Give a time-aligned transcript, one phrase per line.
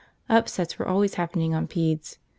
[0.29, 2.17] Upsets were always happening on pedes.